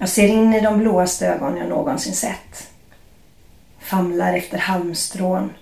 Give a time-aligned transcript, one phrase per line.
[0.00, 2.70] Jag ser in i de blåaste ögon jag någonsin sett.
[3.78, 5.52] Famlar efter halmstrån.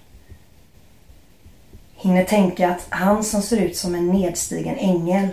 [1.94, 5.28] Hinner tänka att han som ser ut som en nedstigen ängel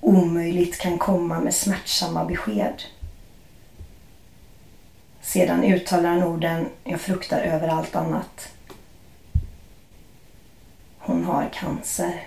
[0.00, 2.82] omöjligt kan komma med smärtsamma besked.
[5.20, 8.52] Sedan uttalar han orden jag fruktar över allt annat.
[10.98, 12.26] Hon har cancer.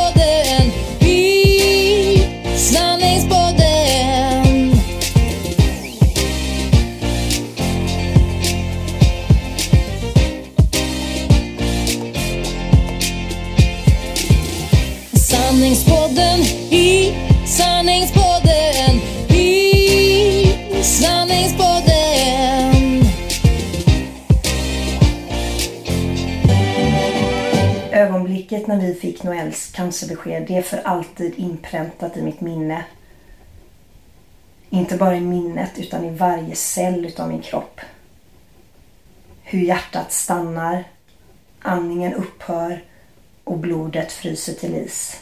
[28.51, 32.85] Ögonblicket när vi fick Noels cancerbesked, det är för alltid inpräntat i mitt minne.
[34.69, 37.81] Inte bara i minnet utan i varje cell utav min kropp.
[39.43, 40.83] Hur hjärtat stannar,
[41.59, 42.83] andningen upphör
[43.43, 45.19] och blodet fryser till is.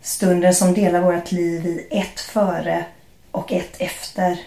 [0.00, 2.84] Stunden som delar vårt liv i ett före
[3.30, 4.40] och ett efter.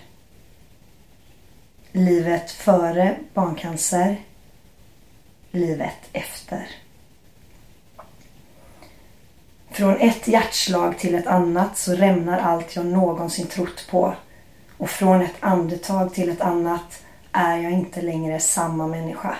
[1.92, 4.18] Livet före barncancer,
[5.56, 6.68] livet efter.
[9.72, 14.16] Från ett hjärtslag till ett annat så rämnar allt jag någonsin trott på.
[14.78, 19.36] Och från ett andetag till ett annat är jag inte längre samma människa.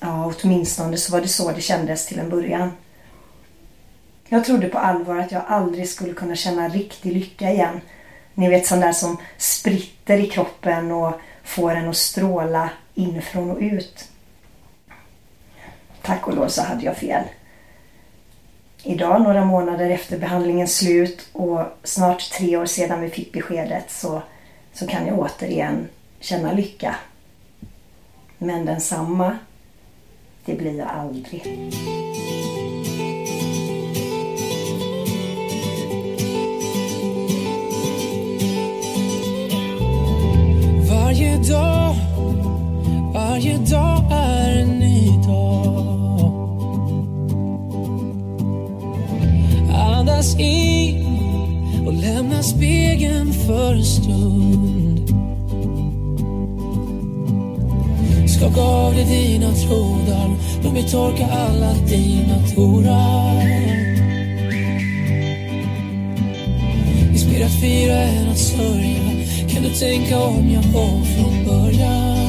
[0.00, 2.72] Ja, åtminstone så var det så det kändes till en början.
[4.28, 7.80] Jag trodde på allvar att jag aldrig skulle kunna känna riktig lycka igen.
[8.34, 11.12] Ni vet sån där som spritter i kroppen och
[11.44, 14.11] får en att stråla inifrån och ut.
[16.02, 17.24] Tack och lov så hade jag fel.
[18.84, 24.22] Idag, några månader efter behandlingens slut och snart tre år sedan vi fick beskedet så,
[24.72, 25.88] så kan jag återigen
[26.20, 26.96] känna lycka.
[28.38, 29.38] Men densamma,
[30.44, 31.70] det blir jag aldrig.
[40.90, 41.94] Varje dag,
[43.14, 44.31] varje dag
[50.22, 55.10] Andas in och lämna spegeln för en stund.
[58.28, 60.30] Skaka av dig dina trådar,
[60.64, 63.42] låt mig torka alla dina tårar.
[67.12, 69.02] Inspirerat fira än att sörja
[69.48, 72.21] Kan du tänka om jag var från början?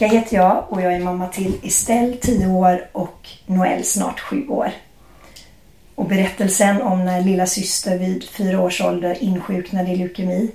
[0.00, 4.48] Rebecka heter jag och jag är mamma till Estelle 10 år och Noel snart 7
[4.48, 4.72] år.
[5.94, 10.50] Och berättelsen om när lilla syster vid 4 års ålder insjuknade i leukemi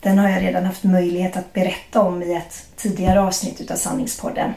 [0.00, 4.52] den har jag redan haft möjlighet att berätta om i ett tidigare avsnitt utav Sanningspodden.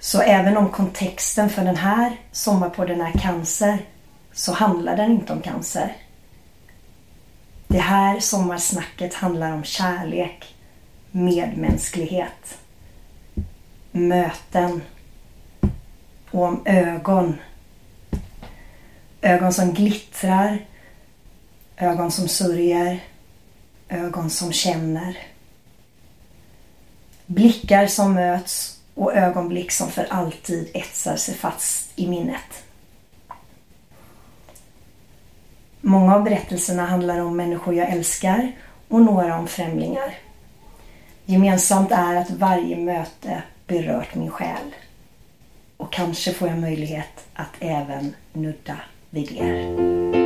[0.00, 3.78] Så även om kontexten för den här sommarpodden är cancer
[4.32, 5.96] så handlar den inte om cancer.
[7.68, 10.54] Det här sommarsnacket handlar om kärlek,
[11.10, 12.56] medmänsklighet,
[13.92, 14.82] möten
[16.30, 17.36] och om ögon.
[19.20, 20.66] Ögon som glittrar,
[21.76, 23.00] ögon som sörjer,
[23.88, 25.18] ögon som känner.
[27.26, 32.64] Blickar som möts och ögonblick som för alltid etsar sig fast i minnet.
[35.80, 38.52] Många av berättelserna handlar om människor jag älskar
[38.88, 40.14] och några om främlingar.
[41.24, 44.74] Gemensamt är att varje möte berört min själ.
[45.76, 48.76] Och kanske får jag möjlighet att även nudda
[49.10, 50.19] vid er.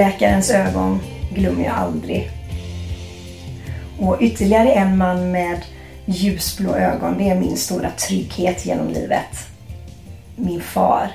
[0.00, 1.00] Läkarens ögon
[1.34, 2.30] glömmer jag aldrig.
[3.98, 5.64] Och ytterligare en man med
[6.04, 9.36] ljusblå ögon, det är min stora trygghet genom livet.
[10.36, 11.10] Min far.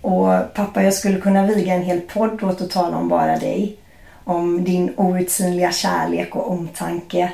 [0.00, 3.76] Och pappa, jag skulle kunna viga en hel podd åt att tala om bara dig.
[4.24, 7.32] Om din outsinliga kärlek och omtanke.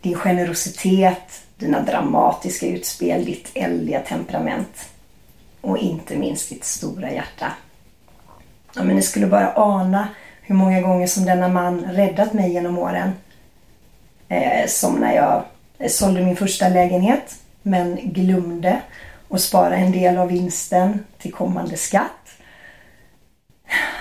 [0.00, 4.88] Din generositet, dina dramatiska utspel, ditt eldiga temperament.
[5.60, 7.52] Och inte minst ditt stora hjärta.
[8.74, 10.08] Ja, men ni skulle bara ana
[10.42, 13.12] hur många gånger som denna man räddat mig genom åren.
[14.28, 15.44] Eh, som när jag
[15.78, 18.80] eh, sålde min första lägenhet men glömde
[19.28, 22.10] att spara en del av vinsten till kommande skatt.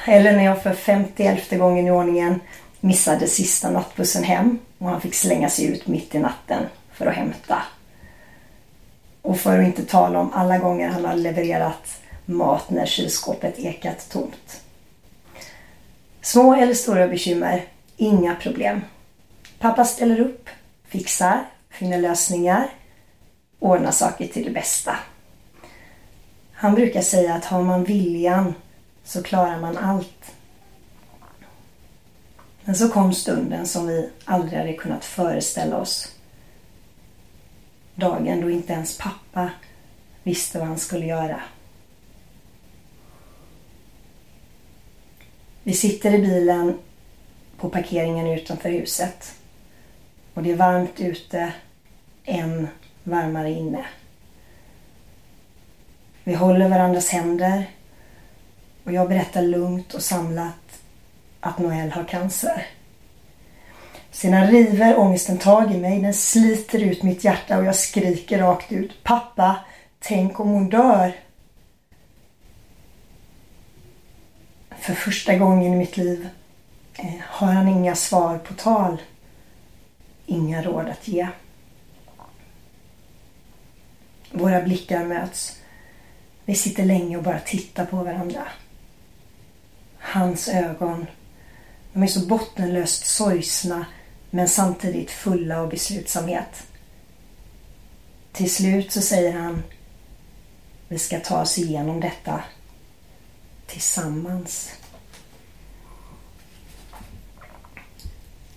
[0.06, 2.40] Eller när jag för 51 gången i ordningen
[2.80, 6.64] missade sista nattbussen hem och han fick slänga sig ut mitt i natten
[6.94, 7.62] för att hämta.
[9.22, 12.01] Och för att inte tala om alla gånger han har levererat
[12.32, 14.62] mat när kylskåpet ekat tomt.
[16.22, 17.66] Små eller stora bekymmer,
[17.98, 18.82] inga problem.
[19.60, 20.50] Pappa ställer upp,
[20.88, 22.70] fixar, finner lösningar,
[23.60, 24.96] ordnar saker till det bästa.
[26.54, 28.54] Han brukar säga att har man viljan
[29.04, 30.32] så klarar man allt.
[32.64, 36.16] Men så kom stunden som vi aldrig hade kunnat föreställa oss.
[37.96, 39.50] Dagen då inte ens pappa
[40.24, 41.42] visste vad han skulle göra.
[45.64, 46.80] Vi sitter i bilen
[47.58, 49.36] på parkeringen utanför huset.
[50.34, 51.54] Och det är varmt ute,
[52.26, 52.68] än
[53.04, 53.86] varmare inne.
[56.24, 57.70] Vi håller varandras händer
[58.84, 60.82] och jag berättar lugnt och samlat
[61.40, 62.68] att Noel har cancer.
[64.12, 68.72] Sedan river ångesten tag i mig, den sliter ut mitt hjärta och jag skriker rakt
[68.72, 69.04] ut.
[69.04, 69.56] Pappa,
[70.00, 71.16] tänk om hon dör.
[74.82, 76.30] För första gången i mitt liv
[76.94, 79.02] eh, har han inga svar på tal.
[80.26, 81.28] Inga råd att ge.
[84.32, 85.60] Våra blickar möts.
[86.46, 88.48] Vi sitter länge och bara tittar på varandra.
[90.00, 91.06] Hans ögon,
[91.94, 93.86] de är så bottenlöst sorgsna
[94.30, 96.68] men samtidigt fulla av beslutsamhet.
[98.32, 99.64] Till slut så säger han
[100.88, 102.44] Vi ska ta oss igenom detta
[103.72, 104.72] tillsammans.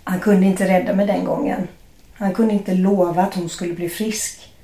[0.04, 1.68] Han kunde inte rädda mig den gången.
[2.14, 4.54] Han kunde inte lova att hon skulle bli frisk.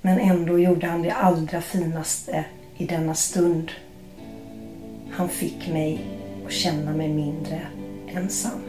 [0.00, 2.44] Men ändå gjorde han det allra finaste
[2.76, 3.70] i denna stund.
[5.12, 6.06] Han fick mig
[6.46, 7.60] att känna mig mindre
[8.08, 8.62] ensam.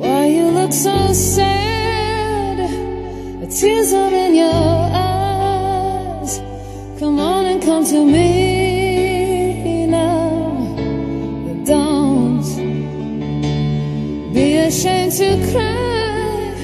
[0.00, 2.56] Why you look so sad?
[3.40, 5.31] The tears are in your eyes.
[7.02, 10.52] Come on and come to me now.
[11.64, 12.44] Don't
[14.32, 16.54] be ashamed to cry.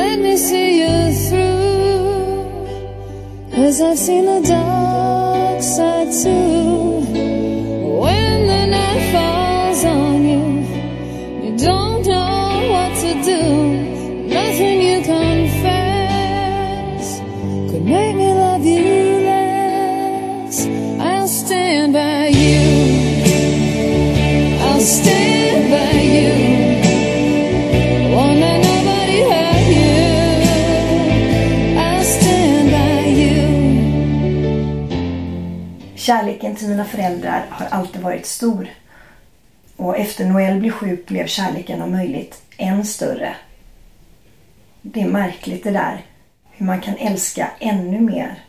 [0.00, 2.48] Let me see you through.
[3.54, 4.65] Cause I've seen the dark
[36.46, 38.68] Kärleken till mina föräldrar har alltid varit stor.
[39.76, 43.36] Och efter Noel blev sjuk blev kärleken om möjligt än större.
[44.82, 46.04] Det är märkligt det där.
[46.50, 48.44] Hur man kan älska ännu mer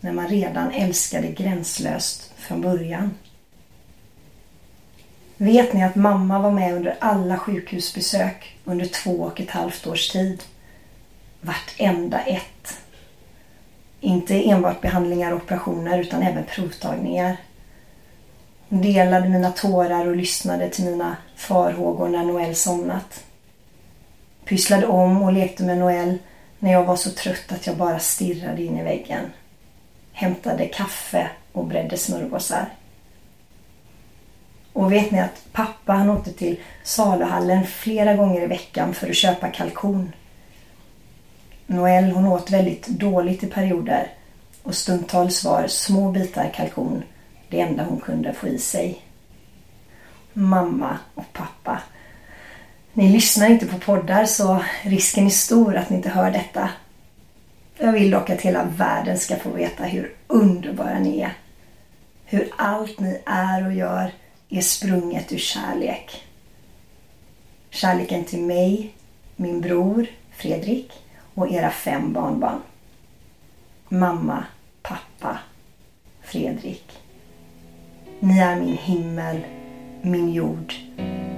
[0.00, 3.14] när man redan älskade gränslöst från början.
[5.36, 10.08] Vet ni att mamma var med under alla sjukhusbesök under två och ett halvt års
[10.08, 10.42] tid?
[11.40, 12.78] vartenda ett.
[14.00, 17.36] Inte enbart behandlingar och operationer utan även provtagningar.
[18.68, 23.24] Hon delade mina tårar och lyssnade till mina farhågor när Noel somnat.
[24.44, 26.18] Pysslade om och lekte med Noel
[26.58, 29.24] när jag var så trött att jag bara stirrade in i väggen.
[30.12, 32.66] Hämtade kaffe och bredde smörgåsar.
[34.72, 39.16] Och vet ni att pappa han åkte till saluhallen flera gånger i veckan för att
[39.16, 40.12] köpa kalkon.
[41.70, 44.06] Noel hon åt väldigt dåligt i perioder
[44.62, 47.02] och stundtals var små bitar kalkon
[47.48, 49.02] det enda hon kunde få i sig.
[50.32, 51.82] Mamma och pappa.
[52.92, 56.70] Ni lyssnar inte på poddar så risken är stor att ni inte hör detta.
[57.78, 61.32] Jag vill dock att hela världen ska få veta hur underbara ni är.
[62.24, 64.12] Hur allt ni är och gör
[64.48, 66.24] är sprunget ur kärlek.
[67.70, 68.94] Kärleken till mig,
[69.36, 70.92] min bror Fredrik
[71.40, 72.60] och era fem barnbarn.
[73.88, 74.44] Mamma,
[74.82, 75.38] pappa,
[76.22, 76.84] Fredrik.
[78.20, 79.40] Ni är min himmel,
[80.02, 80.74] min jord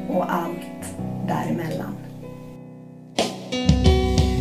[0.08, 0.96] och allt
[1.28, 1.94] däremellan.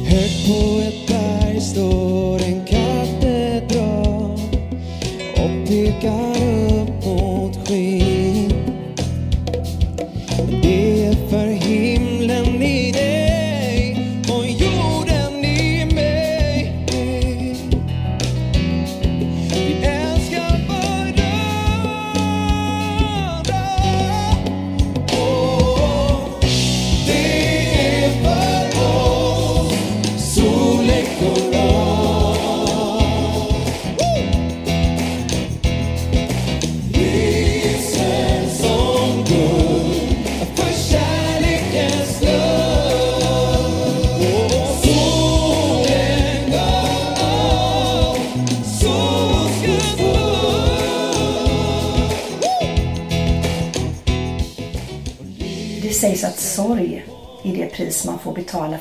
[0.06, 4.40] Högt på ett berg står en katedral
[5.38, 6.61] och pekar upp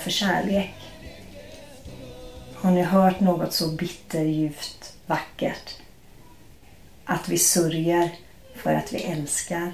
[0.01, 0.75] för kärlek.
[2.55, 5.77] Har ni hört något så bitterljuvt vackert?
[7.05, 8.11] Att vi sörjer
[8.55, 9.73] för att vi älskar.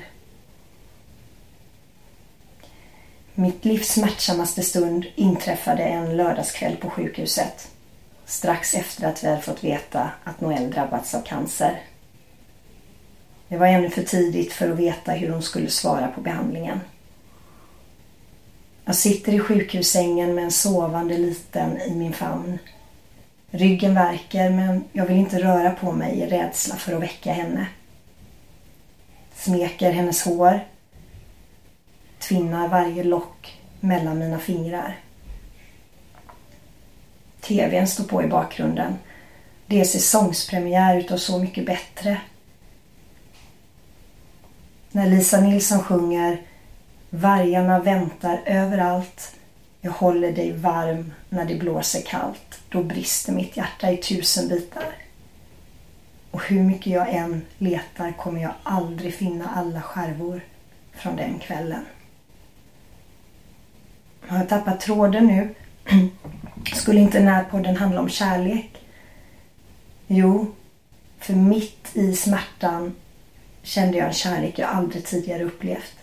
[3.35, 7.71] Mitt livs smärtsammaste stund inträffade en lördagskväll på sjukhuset.
[8.25, 11.83] Strax efter att vi hade fått veta att Noelle drabbats av cancer.
[13.49, 16.81] Det var ännu för tidigt för att veta hur hon skulle svara på behandlingen.
[18.89, 22.59] Jag sitter i sjukhussängen med en sovande liten i min famn.
[23.51, 27.67] Ryggen värker men jag vill inte röra på mig i rädsla för att väcka henne.
[29.35, 30.61] Smeker hennes hår.
[32.19, 34.99] Tvinnar varje lock mellan mina fingrar.
[37.41, 38.99] TVn står på i bakgrunden.
[39.67, 42.21] Det är säsongspremiär utav Så mycket bättre.
[44.91, 46.43] När Lisa Nilsson sjunger
[47.11, 49.37] Vargarna väntar överallt.
[49.81, 52.61] Jag håller dig varm när det blåser kallt.
[52.69, 54.95] Då brister mitt hjärta i tusen bitar.
[56.31, 60.41] Och hur mycket jag än letar kommer jag aldrig finna alla skärvor
[60.93, 61.85] från den kvällen.
[64.29, 65.55] Har jag tappat tråden nu?
[66.75, 68.71] Skulle inte den här podden handla om kärlek?
[70.07, 70.55] Jo,
[71.19, 72.95] för mitt i smärtan
[73.63, 75.95] kände jag en kärlek jag aldrig tidigare upplevt.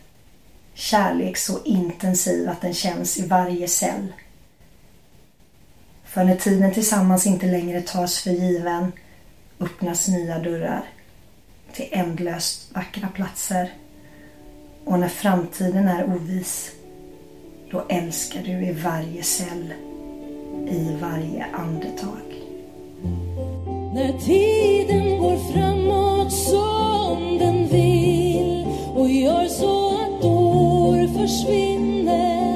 [0.73, 4.13] Kärlek så intensiv att den känns i varje cell.
[6.05, 8.91] För när tiden tillsammans inte längre tas för given
[9.59, 10.85] öppnas nya dörrar
[11.73, 13.73] till ändlöst vackra platser.
[14.85, 16.71] Och när framtiden är oviss,
[17.71, 19.73] då älskar du i varje cell,
[20.69, 22.33] i varje andetag.
[23.93, 28.65] När tiden går framåt som den vill
[28.95, 29.92] och gör så
[31.23, 32.52] att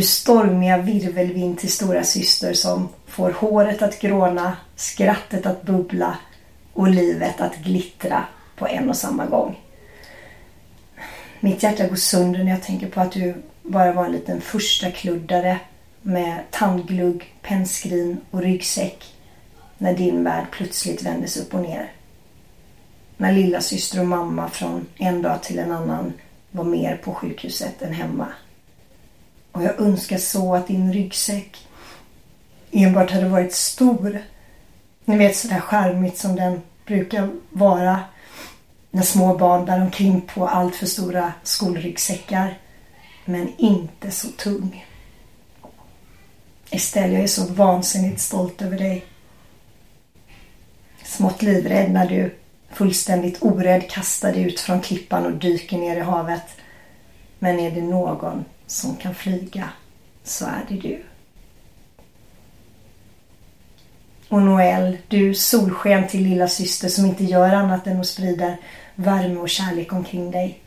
[0.00, 6.18] Du stormiga virvelvind till stora syster som får håret att gråna, skrattet att bubbla
[6.72, 8.24] och livet att glittra
[8.56, 9.60] på en och samma gång.
[11.40, 14.90] Mitt hjärta går sönder när jag tänker på att du bara var en liten första
[14.90, 15.60] kluddare
[16.02, 19.04] med tandglugg, pennskrin och ryggsäck
[19.78, 21.92] när din värld plötsligt vändes upp och ner.
[23.16, 26.12] När lilla syster och mamma från en dag till en annan
[26.50, 28.26] var mer på sjukhuset än hemma.
[29.52, 31.66] Och jag önskar så att din ryggsäck
[32.70, 34.22] enbart hade varit stor.
[35.04, 38.00] Ni vet sådär charmigt som den brukar vara
[38.90, 42.58] när små barn bär omkring på allt för stora skolryggsäckar.
[43.24, 44.86] Men inte så tung.
[46.70, 49.04] Estelle, jag är så vansinnigt stolt över dig.
[51.04, 52.34] Smått livrädd när du
[52.72, 56.42] fullständigt orädd kastar dig ut från klippan och dyker ner i havet.
[57.38, 59.68] Men är det någon som kan flyga
[60.24, 61.02] så är det du.
[64.28, 68.56] Och Noel, du solsken till lilla syster som inte gör annat än att sprida
[68.94, 70.60] värme och kärlek omkring dig.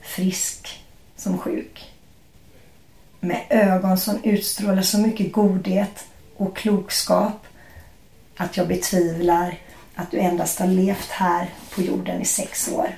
[0.00, 0.84] Frisk
[1.16, 1.92] som sjuk.
[3.20, 6.04] Med ögon som utstrålar så mycket godhet
[6.36, 7.46] och klokskap
[8.36, 9.58] att jag betvivlar
[9.94, 12.96] att du endast har levt här på jorden i sex år.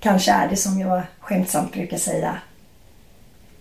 [0.00, 2.38] Kanske är det som jag skämtsamt brukar säga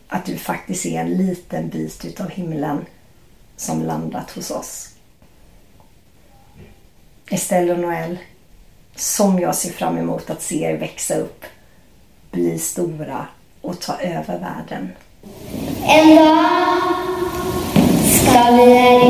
[0.07, 2.85] att du faktiskt är en liten bit utav himlen
[3.57, 4.89] som landat hos oss.
[7.29, 8.17] Estelle och Noel,
[8.95, 11.45] som jag ser fram emot att se er växa upp,
[12.31, 13.27] bli stora
[13.61, 14.89] och ta över världen.
[15.83, 16.77] En dag
[18.11, 19.00] ska vi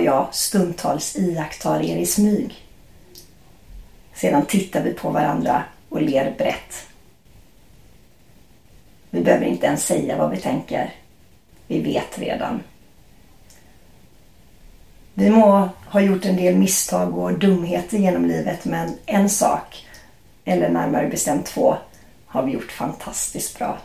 [0.00, 2.54] och jag stundtals iakttar er i smyg?
[4.14, 6.86] Sedan tittar vi på varandra och ler brett.
[9.10, 10.94] Vi behöver inte ens säga vad vi tänker.
[11.66, 12.62] Vi vet redan.
[15.14, 19.86] Vi må ha gjort en del misstag och dumheter genom livet men en sak,
[20.44, 21.76] eller närmare bestämt två,
[22.26, 23.78] har vi gjort fantastiskt bra.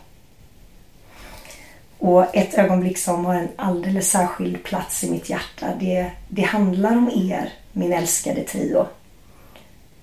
[2.05, 6.97] Och ett ögonblick som har en alldeles särskild plats i mitt hjärta, det, det handlar
[6.97, 8.87] om er, min älskade trio.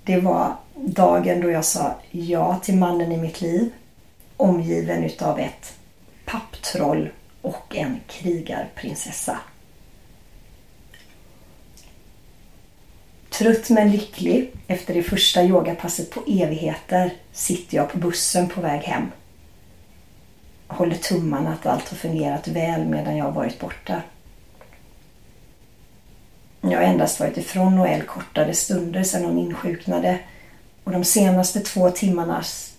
[0.04, 3.70] Det var dagen då jag sa ja till mannen i mitt liv,
[4.36, 5.74] omgiven utav ett
[6.24, 7.08] papptroll
[7.42, 9.38] och en krigarprinsessa.
[13.30, 18.80] Trött men lycklig efter det första yogapasset på evigheter sitter jag på bussen på väg
[18.80, 19.10] hem
[20.72, 24.02] håller tummarna att allt har fungerat väl medan jag har varit borta.
[26.60, 30.18] Jag har endast varit ifrån Noel kortare stunder sedan hon insjuknade
[30.84, 32.72] och de senaste två timmarnas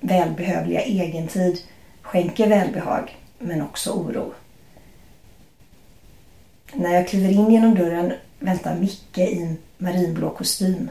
[0.00, 1.58] välbehövliga egentid
[2.02, 4.32] skänker välbehag men också oro.
[6.72, 10.90] När jag kliver in genom dörren väntar Micke i en marinblå kostym.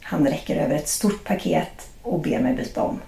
[0.00, 3.00] Han räcker över ett stort paket och ber mig byta om.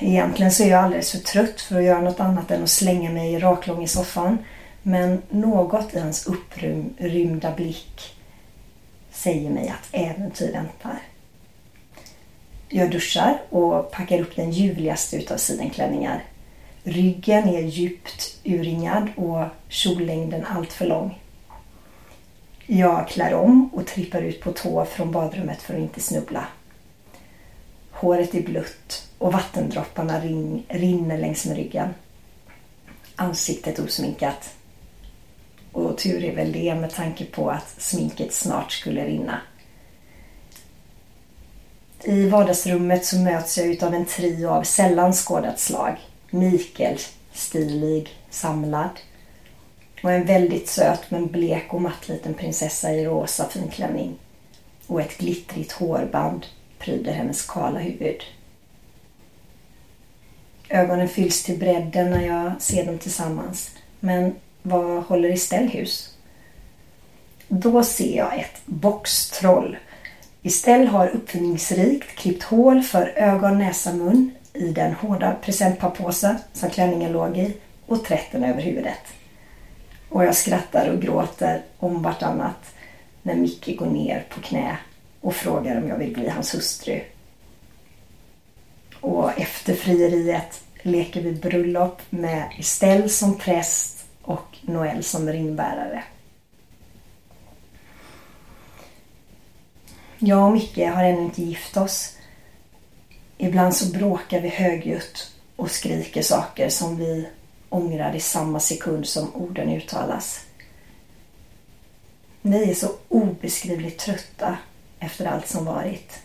[0.00, 3.10] Egentligen så är jag alldeles för trött för att göra något annat än att slänga
[3.10, 4.38] mig raklång i soffan.
[4.82, 8.16] Men något i hans upprymda blick
[9.10, 10.98] säger mig att äventyr väntar.
[12.68, 16.24] Jag duschar och packar upp den ljuvligaste utav sidenklänningar.
[16.82, 21.18] Ryggen är djupt urringad och kjollängden alltför lång.
[22.66, 26.46] Jag klär om och trippar ut på tå från badrummet för att inte snubbla.
[28.02, 31.94] Håret är blött och vattendropparna rin, rinner längs med ryggen.
[33.16, 34.54] Ansiktet osminkat.
[35.72, 39.40] Och tur är väl det med tanke på att sminket snart skulle rinna.
[42.04, 45.96] I vardagsrummet så möts jag utav en trio av sällan skådat slag.
[46.30, 46.98] Mikael,
[47.32, 49.00] stilig, samlad.
[50.02, 54.18] Och en väldigt söt men blek och matt liten prinsessa i rosa finklänning.
[54.86, 56.46] Och ett glittrigt hårband
[56.84, 58.22] pryder hennes kala huvud.
[60.68, 63.70] Ögonen fylls till bredden när jag ser dem tillsammans.
[64.00, 66.16] Men vad håller Estelle hus?
[67.48, 69.76] Då ser jag ett boxtroll.
[70.42, 77.12] Estelle har uppfinningsrikt klippt hål för ögon, näsa, mun i den hårda presentpappåse som klänningen
[77.12, 79.14] låg i och trätt den över huvudet.
[80.08, 82.74] Och jag skrattar och gråter om vartannat
[83.22, 84.78] när Micke går ner på knä
[85.22, 87.00] och frågar om jag vill bli hans hustru.
[89.00, 96.04] Och efter frieriet leker vi bröllop med Estelle som präst och Noel som ringbärare.
[100.18, 102.16] Jag och Micke har ännu inte gift oss.
[103.38, 107.28] Ibland så bråkar vi högljutt och skriker saker som vi
[107.68, 110.46] ångrar i samma sekund som orden uttalas.
[112.42, 114.58] Vi är så obeskrivligt trötta
[115.02, 116.20] efter allt som varit.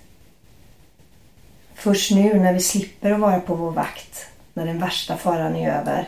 [1.73, 5.71] Först nu när vi slipper att vara på vår vakt, när den värsta faran är
[5.71, 6.07] över,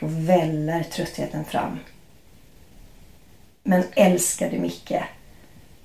[0.00, 1.78] då väller tröttheten fram.
[3.62, 5.02] Men älskade Micke,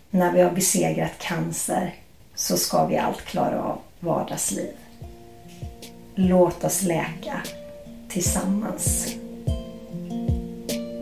[0.10, 1.96] när vi har besegrat cancer
[2.36, 4.74] så ska vi allt klara av vardagsliv.
[6.16, 7.42] Låt oss läka
[8.10, 9.16] tillsammans.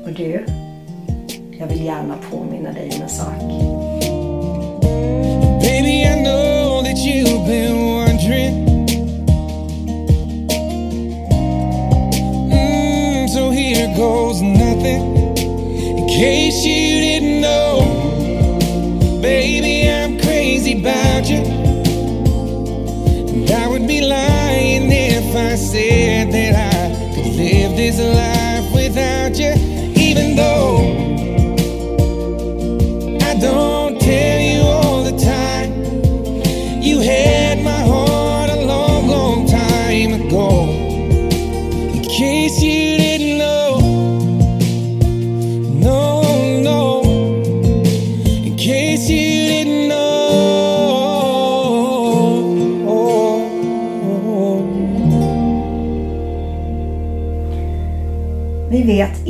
[0.04, 0.46] Och du,
[1.60, 4.01] jag vill gärna påminna dig om en sak.
[16.22, 16.81] In case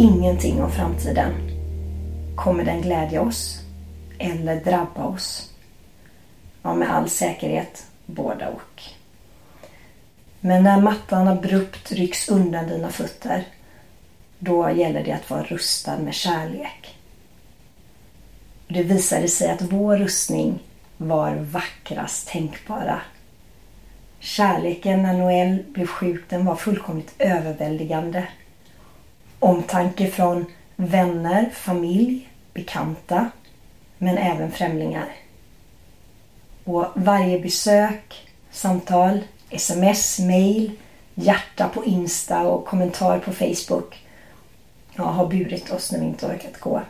[0.02, 1.34] ingenting om framtiden.
[2.36, 3.62] Kommer den glädja oss
[4.20, 5.50] eller drabba oss?
[6.62, 8.84] Ja, med all säkerhet båda och.
[10.40, 13.44] Men när mattan abrupt rycks undan dina fötter,
[14.40, 16.98] då gäller det att vara rustad med kärlek.
[18.68, 20.60] Det visade sig att vår rustning
[20.98, 23.02] var vackrast tänkbara.
[24.20, 28.28] Kärleken när Noel blev sjuk, den var fullkomligt överväldigande.
[29.44, 33.30] Omtanke från vänner, familj, bekanta,
[33.98, 35.16] men även främlingar.
[36.64, 40.72] Och varje besök, samtal, sms, mail,
[41.16, 44.06] hjärta på Insta och kommentar på Facebook
[44.96, 46.82] ja, har burit oss när vi inte orkat gå.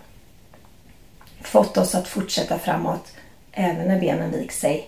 [1.41, 3.13] Fått oss att fortsätta framåt
[3.51, 4.87] även när benen vikt sig.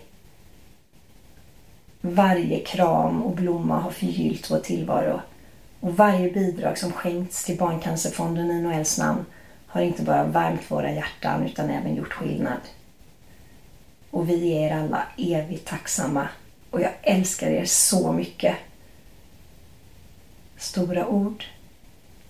[2.01, 5.21] Varje kram och blomma har förgyllt vår tillvaro
[5.83, 9.25] och varje bidrag som skänkts till Barncancerfonden i Noels namn
[9.67, 12.59] har inte bara värmt våra hjärtan utan även gjort skillnad.
[14.11, 16.27] Och vi är er alla evigt tacksamma
[16.69, 18.55] och jag älskar er så mycket.
[20.57, 21.43] Stora ord?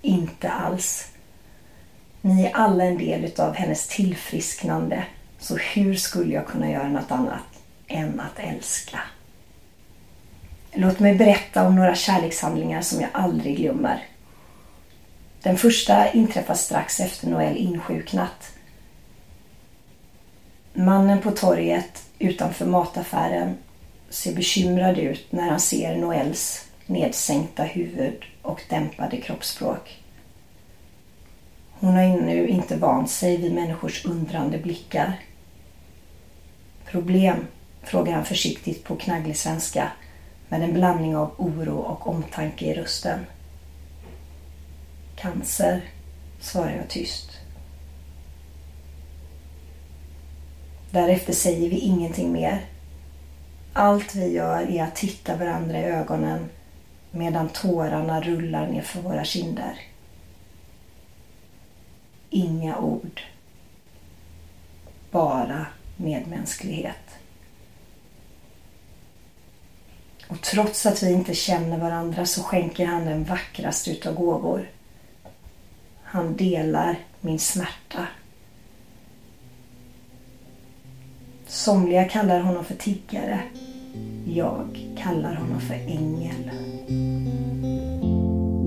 [0.02, 1.12] Inte alls.
[2.22, 5.04] Ni är alla en del utav hennes tillfrisknande.
[5.40, 9.00] Så hur skulle jag kunna göra något annat än att älska?
[10.76, 14.08] Låt mig berätta om några kärlekshandlingar som jag aldrig glömmer.
[15.42, 18.54] Den första inträffar strax efter Noel insjuknat.
[20.74, 23.58] Mannen på torget utanför mataffären
[24.10, 30.04] ser bekymrad ut när han ser Noels nedsänkta huvud och dämpade kroppsspråk.
[31.72, 35.20] Hon har ännu inte vant sig vid människors undrande blickar.
[36.86, 37.48] Problem?
[37.84, 39.92] frågar han försiktigt på knagglig svenska
[40.54, 43.26] med en blandning av oro och omtanke i rösten.
[45.16, 45.82] Cancer,
[46.40, 47.40] svarar jag tyst.
[50.92, 52.66] Därefter säger vi ingenting mer.
[53.74, 56.50] Allt vi gör är att titta varandra i ögonen
[57.12, 59.80] medan tårarna rullar ner för våra kinder.
[62.30, 63.22] Inga ord.
[65.12, 65.66] Bara
[65.98, 67.23] medmänsklighet.
[70.34, 74.70] Och trots att vi inte känner varandra så skänker han den vackraste utav gåvor.
[76.04, 78.08] Han delar min smärta.
[81.48, 83.42] Somliga kallar honom för tiggare.
[84.28, 86.52] Jag kallar honom för ängel.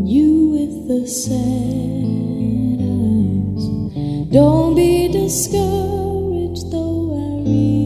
[0.08, 1.32] You with the sad
[2.80, 3.64] eyes.
[4.32, 7.85] Don't be discouraged, though I read.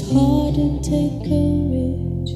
[0.00, 2.32] It's hard to take courage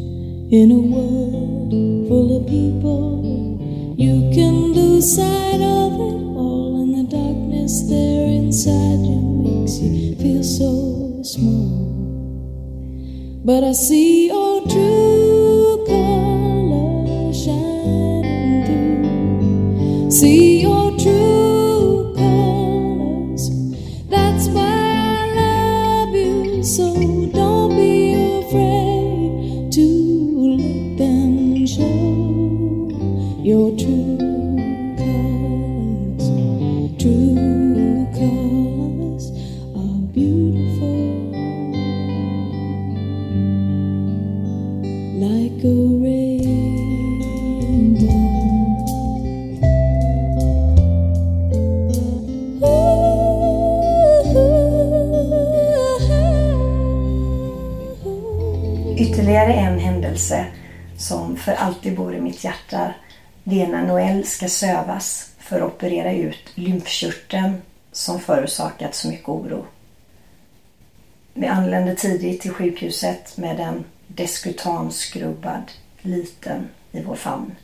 [0.53, 1.71] in a world
[2.09, 3.95] full of people.
[3.97, 10.15] You can lose sight of it all, and the darkness there inside you makes you
[10.17, 11.73] feel so small.
[13.45, 20.11] But I see your true color shining through.
[20.11, 21.44] See your true
[62.35, 62.95] mitt hjärta
[63.45, 69.29] det är när Noel ska sövas för att operera ut lymfkörteln som förorsakat så mycket
[69.29, 69.67] oro.
[71.35, 77.55] Vi anlände tidigt till sjukhuset med en deskutanskrubbad liten i vår famn.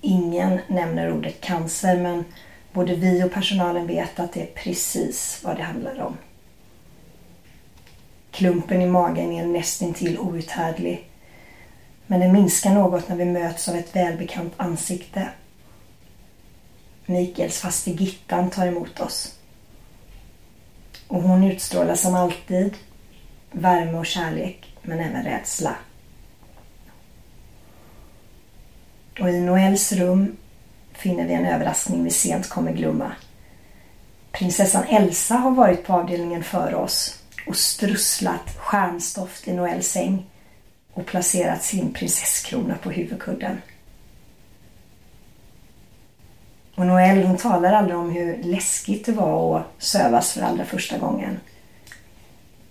[0.00, 2.24] Ingen nämner ordet cancer men
[2.72, 6.16] både vi och personalen vet att det är precis vad det handlar om.
[8.30, 11.08] Klumpen i magen är nästintill outhärdlig.
[12.06, 15.28] Men det minskar något när vi möts av ett välbekant ansikte.
[17.06, 19.34] Mikaels faste Gittan tar emot oss.
[21.08, 22.74] Och hon utstrålar som alltid
[23.52, 25.76] värme och kärlek, men även rädsla.
[29.20, 30.36] Och i Noels rum
[30.92, 33.12] finner vi en överraskning vi sent kommer glömma.
[34.32, 40.26] Prinsessan Elsa har varit på avdelningen före oss och strusslat stjärnstoft i Noels säng
[40.94, 43.62] och placerat sin prinsesskrona på huvudkudden.
[46.74, 50.98] Och Noel hon talar aldrig om hur läskigt det var att sövas för allra första
[50.98, 51.40] gången.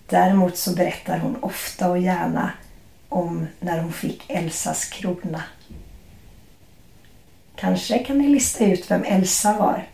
[0.09, 2.51] Däremot så berättar hon ofta och gärna
[3.09, 5.43] om när hon fick Elsas krona.
[7.55, 9.87] Kanske kan ni lista ut vem Elsa var?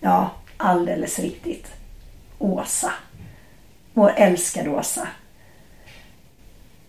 [0.00, 1.72] Ja, alldeles riktigt.
[2.38, 2.92] Åsa.
[3.94, 5.08] Vår älskade Åsa.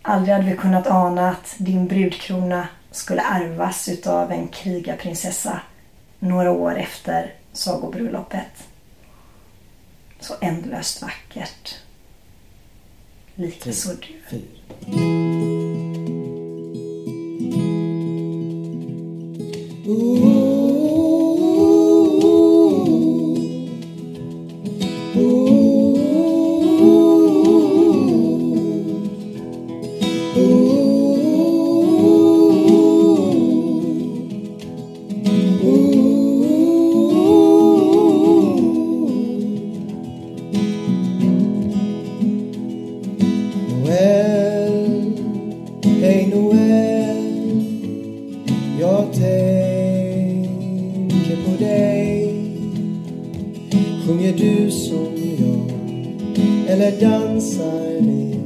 [0.06, 5.60] Aldrig hade vi kunnat ana att din brudkrona skulle ärvas utav en krigarprinsessa
[6.18, 8.68] några år efter sagobröllopet.
[10.20, 11.74] Så ändlöst vackert.
[13.34, 14.42] Likaså du.
[19.86, 20.23] Noel,
[54.14, 55.72] Sjunger du som jag?
[56.68, 58.36] Eller dansar ni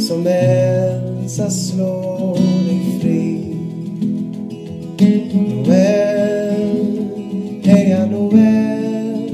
[0.00, 3.56] som Elsa slår dig fri?
[5.32, 6.98] Noel,
[7.62, 9.30] heja Noel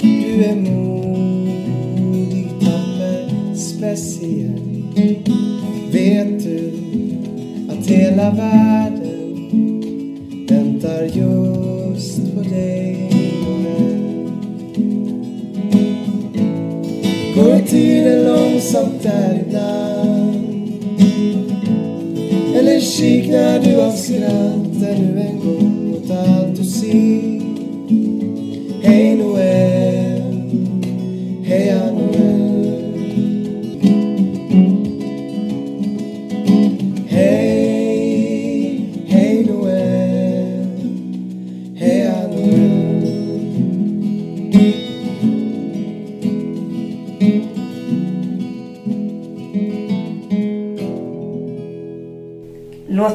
[0.00, 4.84] Du är modig, tapper, speciell
[5.92, 6.72] Vet du
[7.68, 8.93] att hela världen
[22.98, 27.33] kiknar du av skratt ännu en gång mot allt du ser.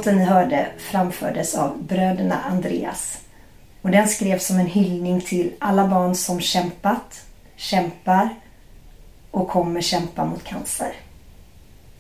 [0.09, 3.21] Låten ni hörde framfördes av bröderna Andreas
[3.81, 8.29] och den skrevs som en hyllning till alla barn som kämpat, kämpar
[9.31, 10.93] och kommer kämpa mot cancer.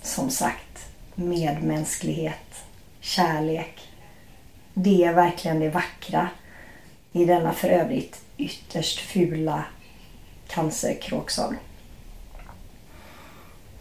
[0.01, 2.63] Som sagt, medmänsklighet,
[2.99, 3.79] kärlek.
[4.73, 6.29] Det är verkligen det vackra
[7.11, 9.63] i denna för övrigt ytterst fula
[10.47, 11.57] cancerkråksång.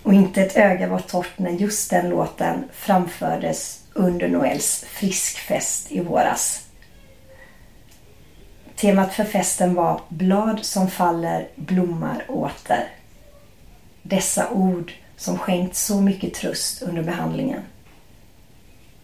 [0.09, 6.01] Och inte ett öga var torrt när just den låten framfördes under Noels friskfest i
[6.01, 6.66] våras.
[8.77, 12.88] Temat för festen var Blad som faller blommar åter.
[14.03, 17.62] Dessa ord som skänkt så mycket tröst under behandlingen.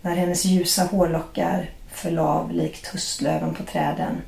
[0.01, 4.23] När hennes ljusa hårlockar föll av likt höstlöven på träden.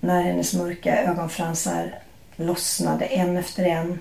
[0.00, 1.98] När hennes mörka ögonfransar
[2.36, 3.98] lossnade en efter en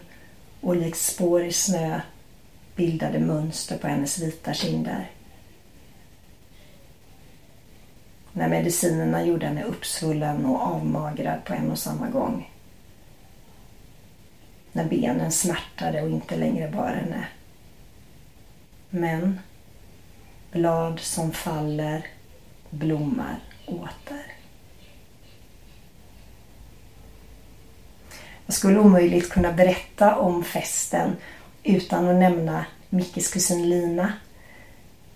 [0.61, 2.01] och likt spår i snö
[2.75, 5.11] bildade mönster på hennes vita kinder.
[8.33, 12.51] När medicinerna gjorde henne uppsvullen och avmagrad på en och samma gång.
[14.71, 17.27] När benen smärtade och inte längre bar henne.
[18.89, 19.39] Men
[20.51, 22.07] blad som faller
[22.69, 24.38] blommar åter.
[28.49, 31.15] Jag skulle omöjligt kunna berätta om festen
[31.63, 34.13] utan att nämna Mickes kusin Lina.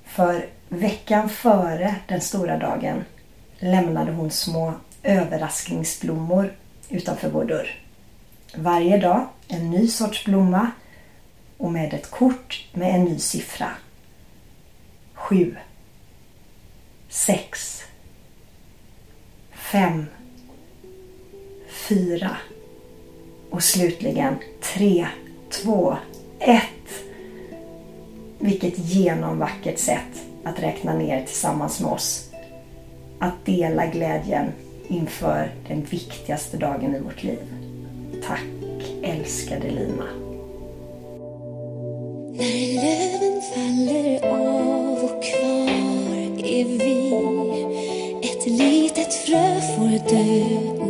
[0.05, 3.03] För veckan före den stora dagen
[3.59, 6.53] lämnade hon små överraskningsblommor
[6.89, 7.79] utanför vår dörr.
[8.55, 10.71] Varje dag en ny sorts blomma
[11.57, 13.69] och med ett kort med en ny siffra.
[15.13, 15.55] Sju.
[17.09, 17.81] Sex.
[19.51, 20.05] Fem.
[21.69, 22.37] Fyra.
[23.53, 25.07] Och slutligen 3,
[25.49, 25.97] 2,
[26.39, 26.61] 1.
[28.39, 32.29] Vilket genomvackert sätt att räkna ner tillsammans med oss.
[33.19, 34.51] Att dela glädjen
[34.87, 37.39] inför den viktigaste dagen i vårt liv.
[38.27, 40.07] Tack älskade Lina.
[42.33, 47.13] När löven faller av och kvar är vi
[48.23, 50.82] Ett litet frö får dö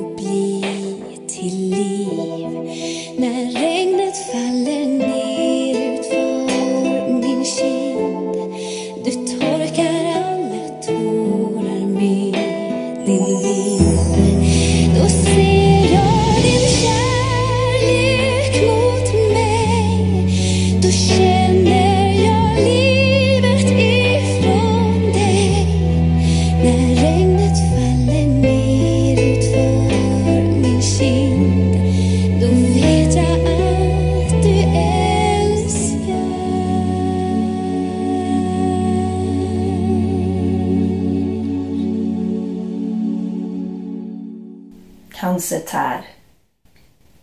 [45.74, 46.06] tär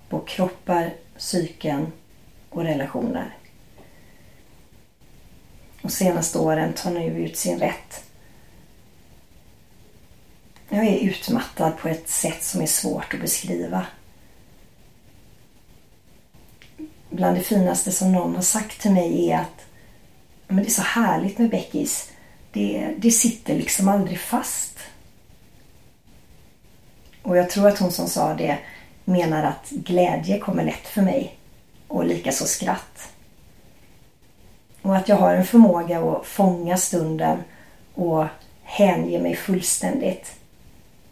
[0.08, 1.92] på kroppar, psyken
[2.48, 3.36] och relationer.
[5.82, 8.04] Och senaste åren tar nu ut sin rätt.
[10.68, 13.86] Jag är utmattad på ett sätt som är svårt att beskriva.
[17.10, 19.66] Bland det finaste som någon har sagt till mig är att
[20.48, 22.10] men det är så härligt med Beckis.
[22.52, 24.78] Det, det sitter liksom aldrig fast.
[27.22, 28.58] Och jag tror att hon som sa det
[29.04, 31.36] menar att glädje kommer lätt för mig
[31.88, 33.12] och likaså skratt.
[34.82, 37.38] Och att jag har en förmåga att fånga stunden
[37.94, 38.26] och
[38.62, 40.32] hänge mig fullständigt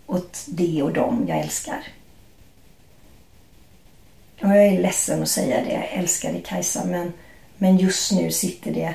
[0.06, 1.82] åt det och dem jag älskar.
[4.42, 7.12] Och jag är ledsen att säga det, älskade Kajsa, men,
[7.56, 8.94] men just nu sitter det,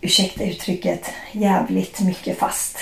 [0.00, 2.78] ursäkta uttrycket, jävligt mycket fast.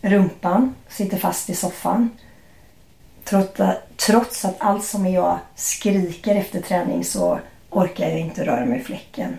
[0.00, 2.10] Rumpan sitter fast i soffan.
[3.96, 7.40] Trots att, allt som är jag skriker efter träning så
[7.70, 9.38] orkar jag inte röra mig i fläcken.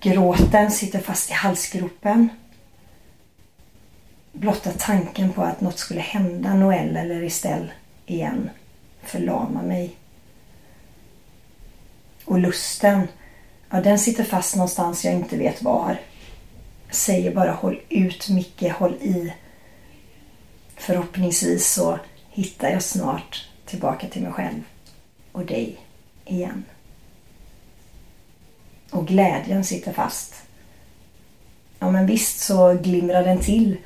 [0.00, 2.28] Gråten sitter fast i halsgropen.
[4.32, 7.70] Blotta tanken på att något skulle hända Noel eller Estelle
[8.06, 8.50] igen
[9.02, 9.96] förlamar mig.
[12.24, 13.08] Och lusten,
[13.70, 16.00] ja den sitter fast någonstans jag inte vet var.
[16.86, 19.32] Jag säger bara håll ut Micke, håll i.
[20.76, 21.98] Förhoppningsvis så
[22.30, 24.62] hittar jag snart tillbaka till mig själv
[25.32, 25.80] och dig
[26.24, 26.64] igen.
[28.90, 30.34] Och glädjen sitter fast.
[31.78, 33.76] Ja men visst så glimrar den till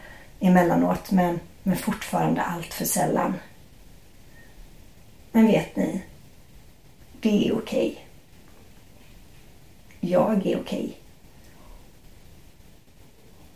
[0.40, 3.34] emellanåt men, men fortfarande allt för sällan.
[5.32, 6.03] Men vet ni?
[7.20, 8.07] Det är okej.
[10.01, 10.99] Jag är okej.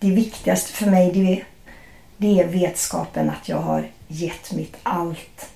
[0.05, 1.45] Det viktigaste för mig det är,
[2.17, 5.51] det är vetskapen att jag har gett mitt allt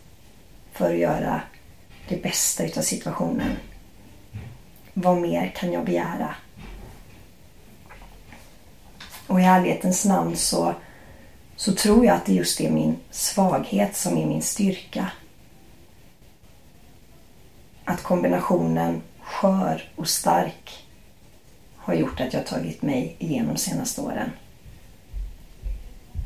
[0.73, 1.41] för att göra
[2.09, 3.57] det bästa utav situationen.
[4.95, 6.35] Vad mer kan jag begära?
[9.27, 10.75] Och i ärlighetens namn så,
[11.57, 15.11] så tror jag att det just är min svaghet som är min styrka.
[17.85, 20.88] Att kombinationen skör och stark
[21.89, 24.31] har gjort att jag tagit mig igenom de senaste åren.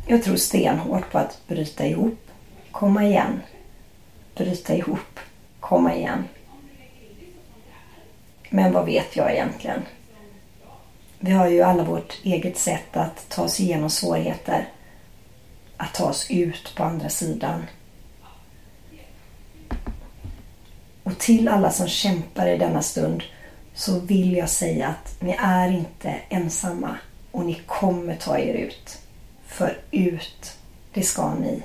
[0.07, 2.19] Jag tror stenhårt på att bryta ihop,
[2.71, 3.41] komma igen,
[4.35, 5.21] bryta ihop,
[5.61, 6.25] komma igen.
[8.51, 9.83] Men vad vet jag egentligen?
[11.19, 14.69] Vi har ju alla vårt eget sätt att ta oss igenom svårigheter.
[15.77, 17.67] Att ta oss ut på andra sidan.
[21.03, 23.23] Och till alla som kämpar i denna stund
[23.83, 26.97] så vill jag säga att ni är inte ensamma
[27.31, 28.99] och ni kommer ta er ut.
[29.47, 30.59] För ut,
[30.93, 31.63] det ska ni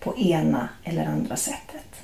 [0.00, 2.02] på ena eller andra sättet.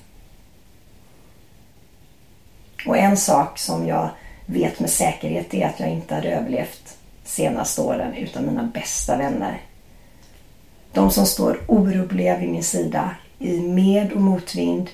[2.86, 4.10] Och en sak som jag
[4.46, 9.60] vet med säkerhet är att jag inte hade överlevt senaste åren utan mina bästa vänner.
[10.92, 14.90] De som står orubbliga vid min sida i med och motvind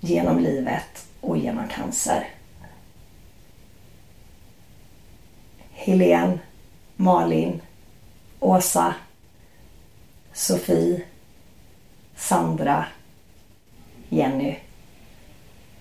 [0.00, 2.37] genom livet och genom cancer.
[5.78, 6.38] Helene,
[6.96, 7.60] Malin,
[8.40, 8.94] Åsa,
[10.32, 11.02] Sofie,
[12.16, 12.86] Sandra,
[14.08, 14.56] Jenny.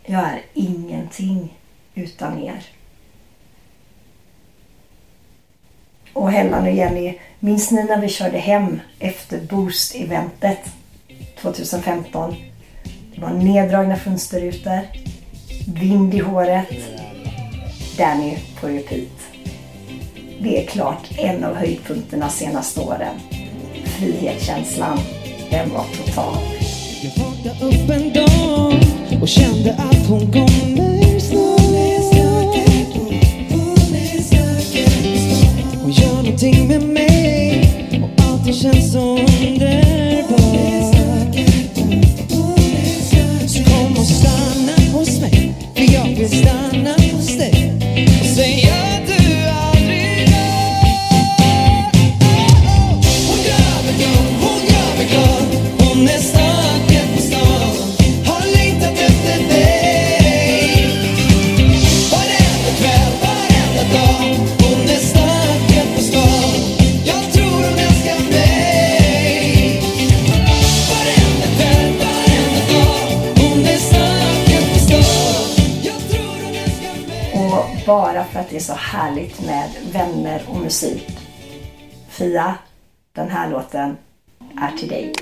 [0.05, 1.57] Jag är ingenting
[1.95, 2.65] utan er.
[6.13, 10.69] Och Hellan och Jenny, minns ni när vi körde hem efter Boost-eventet
[11.41, 12.35] 2015?
[13.15, 14.79] Det var neddragna fönsterrutor,
[15.67, 16.69] vind i håret,
[17.97, 19.16] Danny på repeat.
[20.39, 23.15] Det är klart en av höjdpunkterna senaste åren.
[23.85, 24.99] Frihetskänslan,
[25.49, 26.37] den var total.
[27.01, 28.73] Jag vaknade upp en dag
[29.21, 32.55] och kände att hon kommer snart.
[35.81, 37.69] Hon gör någonting med mig
[38.03, 40.37] och allting känns så underbart.
[43.47, 46.96] Så kom och stanna hos mig, för jag vill stanna
[82.27, 82.55] Sofia,
[83.13, 83.97] den här låten
[84.61, 85.13] är till dig.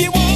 [0.00, 0.27] You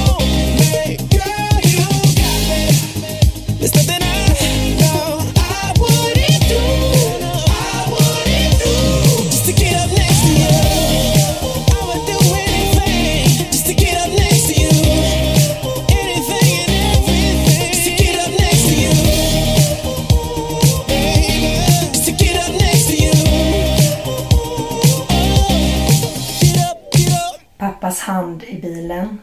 [28.03, 29.19] hand i bilen.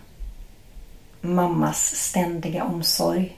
[1.20, 3.36] Mammas ständiga omsorg.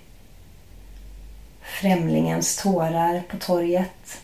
[1.63, 4.21] Främlingens tårar på torget.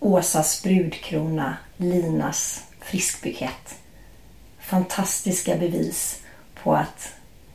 [0.00, 3.78] Åsas brudkrona, Linas friskbukett.
[4.58, 6.22] Fantastiska bevis
[6.62, 7.12] på att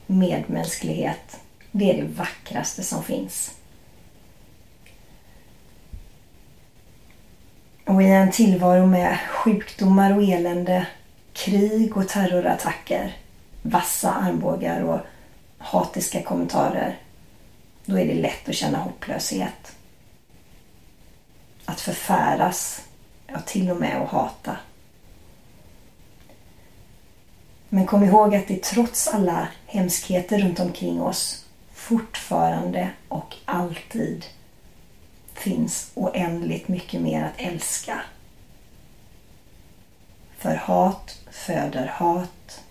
[0.07, 1.39] medmänsklighet,
[1.71, 3.51] det är det vackraste som finns.
[7.85, 10.87] Och i en tillvaro med sjukdomar och elände,
[11.39, 13.17] krig och terrorattacker,
[13.61, 14.99] vassa armbågar och
[15.57, 16.97] hatiska kommentarer,
[17.85, 19.75] då är det lätt att känna hopplöshet.
[21.65, 22.81] Att förfäras,
[23.27, 24.57] ja till och med att hata.
[27.69, 34.25] Men kom ihåg att det trots alla hemskheter runt omkring oss fortfarande och alltid
[35.33, 38.01] finns oändligt mycket mer att älska.
[40.37, 42.63] För hat föder hat.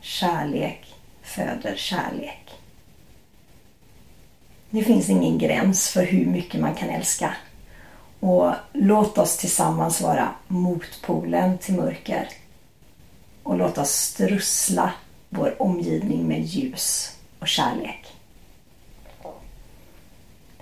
[0.00, 2.50] Kärlek föder kärlek.
[4.70, 7.34] Det finns ingen gräns för hur mycket man kan älska.
[8.20, 12.28] Och låt oss tillsammans vara motpolen till mörker.
[13.42, 14.92] Och låt oss strussla
[15.28, 18.06] vår omgivning med ljus och kärlek.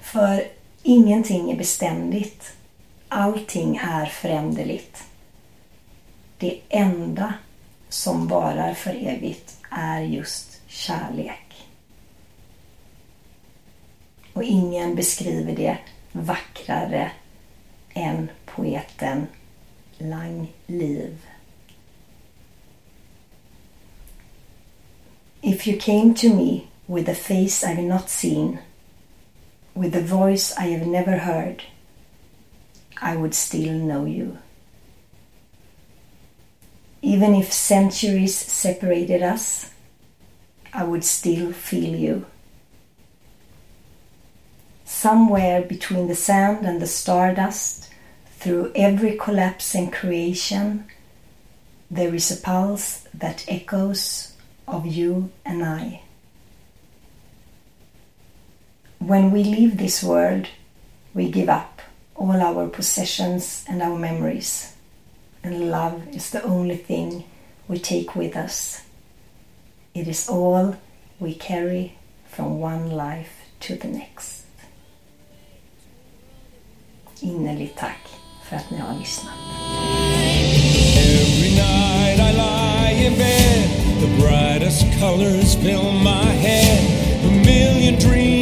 [0.01, 0.45] För
[0.83, 2.53] ingenting är beständigt.
[3.09, 5.05] Allting är föränderligt.
[6.39, 7.35] Det enda
[7.89, 11.69] som varar för evigt är just kärlek.
[14.33, 15.79] Och ingen beskriver det
[16.13, 17.11] vackrare
[17.95, 19.27] än poeten
[19.99, 21.27] Lang Liv.
[25.43, 28.59] If you came to me with a face I've not seen,
[29.75, 31.63] with a voice I have never heard,
[33.01, 34.37] I would still know you.
[37.03, 39.71] Even if centuries separated us,
[40.73, 42.27] I would still feel you.
[44.85, 47.91] Somewhere between the sand and the stardust,
[48.39, 50.87] through every collapse in creation,
[51.91, 54.33] there is a pulse that echoes
[54.69, 56.03] of you and I.
[58.99, 60.49] When we leave this world,
[61.15, 61.81] we give up
[62.15, 64.76] all our possessions and our memories,
[65.47, 67.25] and love is the only thing
[67.69, 68.83] we take with us.
[69.95, 70.77] It is all
[71.21, 71.93] we carry
[72.29, 74.45] from one life to the next.
[77.21, 78.09] Innerligt tack
[78.45, 79.33] för att ni har lyssnat.
[80.99, 83.71] Every night I lie in bed,
[84.01, 86.79] the brightest colors fill my head.
[87.25, 88.36] A million dreams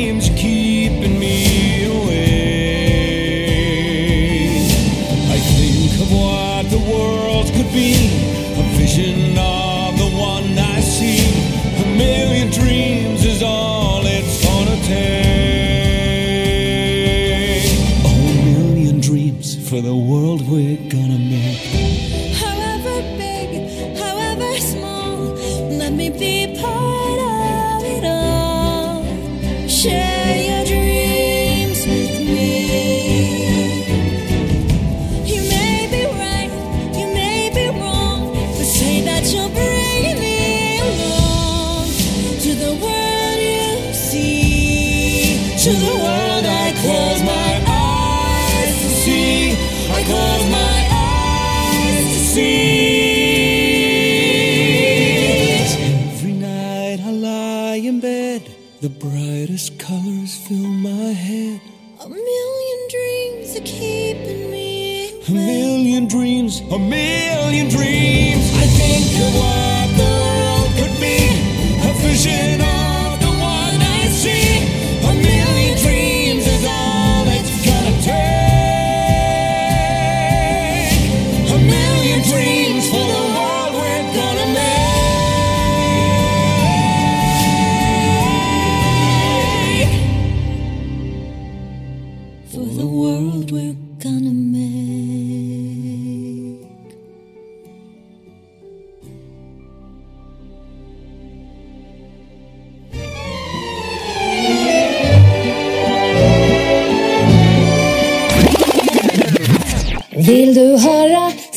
[6.84, 7.94] what the world could be,
[8.56, 11.18] a vision of the one I see.
[11.82, 13.73] A million dreams is all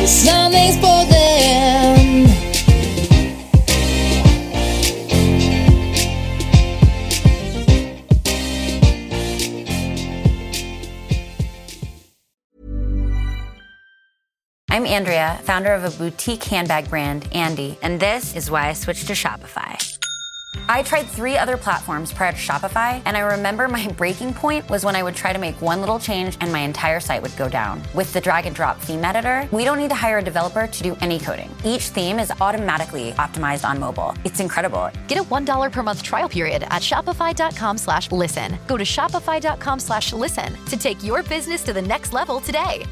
[0.00, 1.10] i Sanningspodden
[14.70, 19.08] I'm Andrea, founder of a boutique handbag brand, Andy, and this is why I switched
[19.08, 19.89] to Shopify.
[20.68, 24.84] I tried three other platforms prior to Shopify, and I remember my breaking point was
[24.84, 27.48] when I would try to make one little change and my entire site would go
[27.48, 27.82] down.
[27.94, 30.82] With the drag and drop theme editor, we don't need to hire a developer to
[30.82, 31.54] do any coding.
[31.64, 34.14] Each theme is automatically optimized on mobile.
[34.24, 34.90] It's incredible.
[35.08, 38.58] Get a $1 per month trial period at shopify.com slash listen.
[38.66, 42.84] Go to shopify.com slash listen to take your business to the next level today.